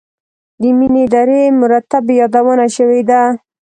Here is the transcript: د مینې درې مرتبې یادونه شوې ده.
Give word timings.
د 0.61 0.63
مینې 0.77 1.03
درې 1.13 1.41
مرتبې 1.61 2.13
یادونه 2.21 2.65
شوې 2.75 3.01
ده. 3.09 3.21